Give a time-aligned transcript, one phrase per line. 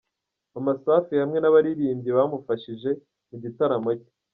[0.53, 2.89] Maman Safi hamwe n'abaririmbyi bamufashije
[3.29, 4.09] mu gitaramo cye.